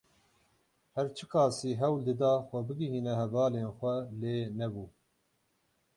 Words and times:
Her 0.95 1.07
çi 1.15 1.25
qasî 1.31 1.71
hewl 1.81 1.99
dida 2.07 2.33
xwe 2.47 2.59
bigihîne 2.67 3.13
hevalên 3.21 3.69
xwe 3.77 3.95
lê 4.19 4.37
nebû. 4.59 4.85